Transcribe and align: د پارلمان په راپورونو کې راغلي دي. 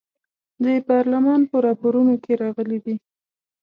د 0.63 0.65
پارلمان 0.89 1.41
په 1.51 1.57
راپورونو 1.65 2.13
کې 2.23 2.33
راغلي 2.43 2.79
دي. 2.85 2.95